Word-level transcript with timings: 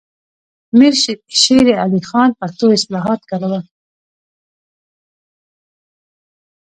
امیر 0.73 0.93
شیر 1.41 1.67
علي 1.83 2.01
خان 2.09 2.29
پښتو 2.39 2.65
اصطلاحات 2.77 3.21
کارول. 3.29 3.63